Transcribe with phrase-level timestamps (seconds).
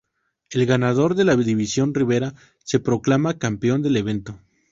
[0.49, 4.39] El ganador de la División Riviera se proclama campeón del evento.